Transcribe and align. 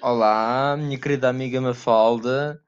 Olá, 0.00 0.76
minha 0.78 0.96
querida 0.96 1.28
amiga 1.28 1.60
Mafalda. 1.60 2.62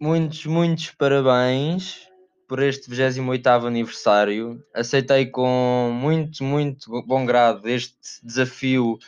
Muitos, 0.00 0.44
muitos 0.46 0.90
parabéns 0.90 2.08
por 2.48 2.60
este 2.60 2.90
28º 2.90 3.68
aniversário. 3.68 4.60
Aceitei 4.74 5.26
com 5.26 5.92
muito, 5.94 6.42
muito 6.42 7.02
bom 7.02 7.24
grado 7.24 7.68
este 7.68 7.94
desafio 8.20 8.98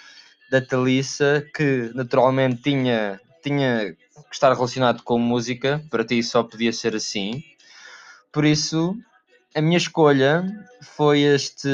da 0.48 0.60
Thalissa, 0.60 1.44
que 1.52 1.90
naturalmente 1.94 2.62
tinha, 2.62 3.20
tinha 3.42 3.92
que 3.92 4.34
estar 4.34 4.52
relacionado 4.54 5.02
com 5.02 5.18
música, 5.18 5.82
para 5.90 6.04
ti 6.04 6.22
só 6.22 6.44
podia 6.44 6.72
ser 6.72 6.94
assim. 6.94 7.42
Por 8.32 8.44
isso, 8.44 8.96
a 9.58 9.60
minha 9.60 9.76
escolha 9.76 10.44
foi 10.80 11.22
este 11.22 11.68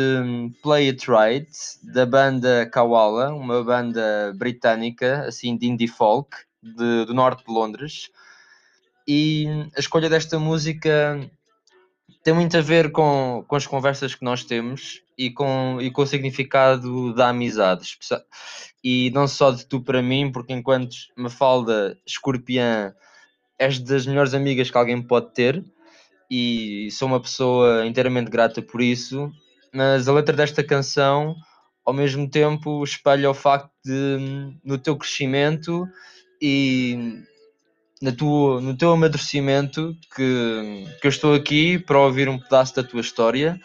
Play 0.63 0.89
It 0.89 1.07
Right 1.07 1.51
da 1.83 2.07
banda 2.07 2.65
Kawala, 2.65 3.35
uma 3.35 3.63
banda 3.63 4.33
britânica, 4.35 5.27
assim 5.27 5.55
de 5.55 5.67
indie 5.67 5.87
folk, 5.87 6.35
de, 6.63 7.05
do 7.05 7.13
norte 7.13 7.45
de 7.45 7.53
Londres. 7.53 8.11
E 9.07 9.69
a 9.77 9.81
escolha 9.81 10.09
desta 10.09 10.39
música 10.39 11.21
tem 12.23 12.33
muito 12.33 12.57
a 12.57 12.63
ver 12.63 12.91
com, 12.91 13.45
com 13.47 13.55
as 13.55 13.67
conversas 13.67 14.15
que 14.15 14.25
nós 14.25 14.45
temos 14.45 15.03
e 15.19 15.31
com, 15.31 15.77
e 15.79 15.91
com 15.91 16.01
o 16.01 16.07
significado 16.07 17.15
da 17.15 17.29
amizade. 17.29 17.99
E 18.83 19.11
não 19.11 19.29
só 19.29 19.51
de 19.51 19.67
tu 19.67 19.83
para 19.83 20.01
mim, 20.01 20.33
porque 20.33 20.55
enquanto 20.55 20.97
Mafalda 21.15 21.99
Escorpião 22.07 22.95
és 23.59 23.79
das 23.79 24.07
melhores 24.07 24.33
amigas 24.33 24.71
que 24.71 24.79
alguém 24.79 25.03
pode 25.03 25.35
ter 25.35 25.63
e 26.31 26.89
sou 26.91 27.09
uma 27.09 27.21
pessoa 27.21 27.87
inteiramente 27.87 28.31
grata 28.31 28.63
por 28.63 28.81
isso, 28.81 29.31
mas 29.73 30.09
a 30.09 30.13
letra 30.13 30.35
desta 30.35 30.63
canção 30.63 31.35
ao 31.85 31.93
mesmo 31.93 32.29
tempo 32.29 32.83
espelha 32.83 33.31
o 33.31 33.35
facto 33.35 33.71
de 33.85 34.57
no 34.65 34.79
teu 34.79 34.97
crescimento 34.97 35.87
e 36.41 37.23
na 38.01 38.13
tua, 38.13 38.61
no 38.61 38.77
teu 38.77 38.93
amadurecimento 38.93 39.97
que, 40.15 40.87
que 41.01 41.07
eu 41.07 41.11
estou 41.11 41.35
aqui 41.35 41.79
para 41.79 42.01
ouvir 42.01 42.29
um 42.29 42.39
pedaço 42.39 42.75
da 42.75 42.83
tua 42.83 43.01
história 43.01 43.61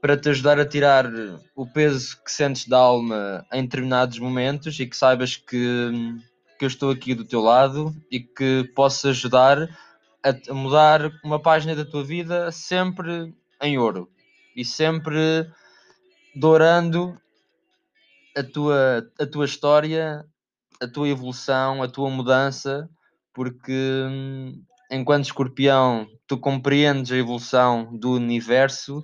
para 0.00 0.16
te 0.16 0.30
ajudar 0.30 0.58
a 0.58 0.66
tirar 0.66 1.06
o 1.54 1.64
peso 1.64 2.20
que 2.24 2.32
sentes 2.32 2.66
da 2.66 2.78
alma 2.78 3.46
em 3.52 3.62
determinados 3.62 4.18
momentos 4.18 4.78
e 4.80 4.86
que 4.86 4.96
saibas 4.96 5.36
que, 5.36 5.90
que 6.58 6.64
eu 6.64 6.66
estou 6.66 6.90
aqui 6.90 7.14
do 7.14 7.24
teu 7.24 7.40
lado 7.40 7.94
e 8.10 8.18
que 8.18 8.68
posso 8.74 9.08
ajudar 9.08 9.68
a, 10.22 10.54
mudar 10.54 11.10
uma 11.24 11.40
página 11.40 11.74
da 11.74 11.84
tua 11.84 12.04
vida 12.04 12.50
sempre 12.52 13.34
em 13.60 13.78
ouro 13.78 14.08
e 14.56 14.64
sempre 14.64 15.50
dourando 16.34 17.18
a 18.36 18.42
tua, 18.42 19.10
a 19.18 19.26
tua 19.26 19.44
história, 19.44 20.24
a 20.80 20.86
tua 20.86 21.08
evolução, 21.08 21.82
a 21.82 21.88
tua 21.88 22.08
mudança, 22.08 22.88
porque 23.34 23.72
hum, 24.08 24.62
enquanto 24.90 25.24
escorpião 25.24 26.06
tu 26.26 26.38
compreendes 26.38 27.12
a 27.12 27.16
evolução 27.16 27.96
do 27.96 28.12
universo, 28.12 29.02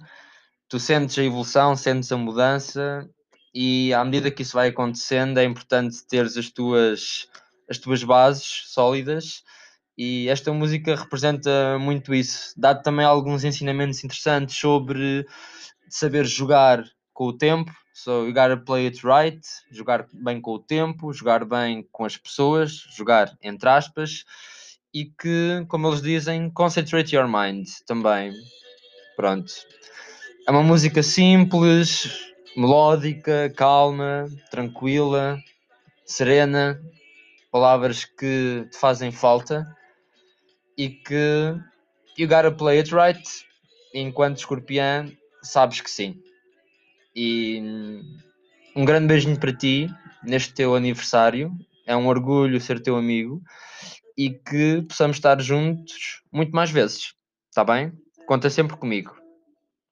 tu 0.69 0.79
sentes 0.79 1.19
a 1.19 1.25
evolução, 1.25 1.77
sentes 1.77 2.11
a 2.13 2.17
mudança 2.17 3.09
e 3.55 3.93
à 3.93 4.05
medida 4.05 4.31
que 4.31 4.43
isso 4.43 4.55
vai 4.55 4.69
acontecendo 4.69 5.39
é 5.39 5.45
importante 5.45 6.07
teres 6.07 6.37
as 6.37 6.51
tuas, 6.51 7.29
as 7.69 7.79
tuas 7.79 8.05
bases 8.05 8.65
sólidas 8.67 9.43
e 9.99 10.29
esta 10.29 10.53
música 10.53 10.95
representa 10.95 11.77
muito 11.81 12.15
isso. 12.15 12.55
Dá-te 12.57 12.85
também 12.85 13.05
alguns 13.05 13.43
ensinamentos 13.43 14.05
interessantes 14.05 14.57
sobre 14.57 15.27
saber 15.89 16.25
jogar 16.25 16.85
com 17.13 17.25
o 17.25 17.37
tempo. 17.37 17.73
So 17.93 18.25
you 18.25 18.33
gotta 18.33 18.57
play 18.57 18.87
it 18.87 19.05
right, 19.05 19.41
jogar 19.73 20.07
bem 20.15 20.41
com 20.41 20.53
o 20.53 20.59
tempo, 20.61 21.13
jogar 21.13 21.45
bem 21.45 21.85
com 21.91 22.05
as 22.05 22.17
pessoas, 22.17 22.85
jogar 22.97 23.37
entre 23.43 23.69
aspas, 23.69 24.25
e 24.95 25.07
que, 25.07 25.67
como 25.67 25.89
eles 25.89 26.01
dizem, 26.01 26.49
concentrate 26.49 27.17
your 27.17 27.27
mind 27.27 27.67
também. 27.85 28.33
Pronto. 29.17 29.53
É 30.47 30.51
uma 30.53 30.63
música 30.63 31.03
simples, 31.03 32.09
melódica, 32.57 33.53
calma, 33.57 34.29
tranquila, 34.49 35.37
serena, 36.07 36.81
palavras 37.51 38.05
que 38.05 38.65
te 38.71 38.79
fazem 38.79 39.11
falta 39.11 39.67
e 40.79 40.89
que 40.89 41.57
you 42.17 42.29
gotta 42.29 42.53
play 42.53 42.79
it 42.79 42.95
right. 42.95 43.21
Enquanto 43.93 44.39
escorpião, 44.39 45.11
sabes 45.43 45.81
que 45.81 45.91
sim. 45.91 46.23
E 47.15 47.61
um 48.77 48.85
grande 48.85 49.09
beijinho 49.09 49.39
para 49.39 49.53
ti 49.53 49.89
neste 50.23 50.55
teu 50.55 50.77
aniversário. 50.77 51.53
É 51.85 51.97
um 51.97 52.07
orgulho 52.07 52.61
ser 52.61 52.81
teu 52.81 52.97
amigo 52.97 53.43
e 54.17 54.31
que 54.31 54.83
possamos 54.83 55.17
estar 55.17 55.41
juntos 55.41 56.23
muito 56.31 56.53
mais 56.53 56.71
vezes. 56.71 57.15
Está 57.51 57.65
bem? 57.65 57.93
Conta 58.27 58.49
sempre 58.51 58.77
comigo. 58.77 59.17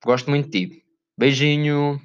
Gosto 0.05 0.31
muito 0.31 0.51
de 0.51 0.69
ti. 0.69 0.85
Beijinho. 1.19 2.01